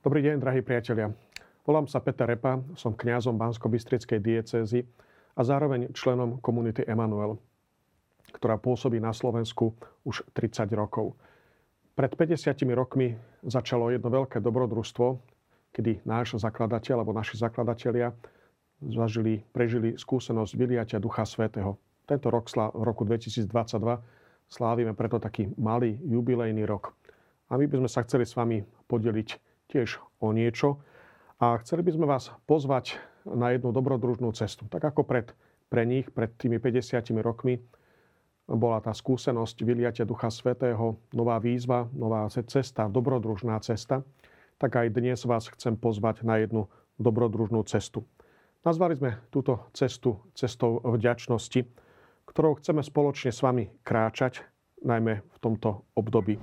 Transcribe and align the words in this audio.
Dobrý 0.00 0.24
deň, 0.24 0.40
drahí 0.40 0.64
priatelia. 0.64 1.12
Volám 1.68 1.84
sa 1.84 2.00
Peter 2.00 2.24
Repa, 2.24 2.56
som 2.72 2.96
kňazom 2.96 3.36
Bansko-Bystrickej 3.36 4.16
diecézy 4.24 4.88
a 5.36 5.44
zároveň 5.44 5.92
členom 5.92 6.40
komunity 6.40 6.80
Emanuel, 6.88 7.36
ktorá 8.32 8.56
pôsobí 8.56 8.96
na 8.96 9.12
Slovensku 9.12 9.76
už 10.08 10.24
30 10.32 10.72
rokov. 10.72 11.20
Pred 12.00 12.16
50 12.16 12.64
rokmi 12.72 13.12
začalo 13.44 13.92
jedno 13.92 14.08
veľké 14.08 14.40
dobrodružstvo, 14.40 15.20
kedy 15.76 16.00
náš 16.08 16.40
zakladateľ 16.40 17.04
alebo 17.04 17.12
naši 17.12 17.36
zakladatelia 17.36 18.16
zažili, 18.80 19.44
prežili 19.52 20.00
skúsenosť 20.00 20.56
vyliatia 20.56 20.96
Ducha 20.96 21.28
Svetého. 21.28 21.76
Tento 22.08 22.32
rok, 22.32 22.48
v 22.48 22.88
roku 22.88 23.04
2022, 23.04 23.52
slávime 24.48 24.96
preto 24.96 25.20
taký 25.20 25.52
malý 25.60 26.00
jubilejný 26.08 26.64
rok. 26.64 26.96
A 27.52 27.60
my 27.60 27.68
by 27.68 27.84
sme 27.84 27.90
sa 27.92 28.00
chceli 28.00 28.24
s 28.24 28.32
vami 28.32 28.64
podeliť 28.88 29.49
tiež 29.70 30.02
o 30.18 30.34
niečo. 30.34 30.82
A 31.40 31.56
chceli 31.62 31.86
by 31.86 31.90
sme 31.94 32.06
vás 32.10 32.34
pozvať 32.44 33.00
na 33.24 33.54
jednu 33.54 33.70
dobrodružnú 33.70 34.28
cestu. 34.36 34.66
Tak 34.66 34.92
ako 34.92 35.06
pred, 35.06 35.32
pre 35.72 35.86
nich, 35.86 36.10
pred 36.10 36.34
tými 36.36 36.58
50 36.60 37.00
rokmi, 37.22 37.62
bola 38.50 38.82
tá 38.82 38.90
skúsenosť 38.90 39.62
vyliatia 39.62 40.02
Ducha 40.02 40.26
Svetého, 40.26 40.98
nová 41.14 41.38
výzva, 41.38 41.86
nová 41.94 42.26
cesta, 42.26 42.90
dobrodružná 42.90 43.54
cesta, 43.62 44.02
tak 44.58 44.74
aj 44.74 44.90
dnes 44.90 45.22
vás 45.22 45.46
chcem 45.54 45.78
pozvať 45.78 46.26
na 46.26 46.42
jednu 46.42 46.66
dobrodružnú 46.98 47.62
cestu. 47.64 48.02
Nazvali 48.66 48.98
sme 48.98 49.16
túto 49.32 49.70
cestu 49.72 50.20
cestou 50.36 50.82
vďačnosti, 50.84 51.64
ktorou 52.28 52.58
chceme 52.60 52.84
spoločne 52.84 53.32
s 53.32 53.40
vami 53.40 53.70
kráčať, 53.86 54.44
najmä 54.84 55.22
v 55.24 55.38
tomto 55.40 55.86
období. 55.96 56.36